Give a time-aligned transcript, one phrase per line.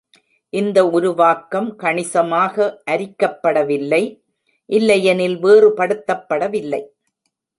[0.53, 4.01] இந்த உருவாக்கம் கணிசமாக அரிக்கப்படவில்லை,
[4.69, 6.81] இல்லையெனில் வேறுபடுத்தப்படவில்லை.